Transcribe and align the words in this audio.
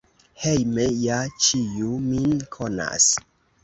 Hejme 0.45 0.85
ja 1.03 1.21
ĉiu 1.45 1.93
min 2.09 2.37
konas. 2.59 3.13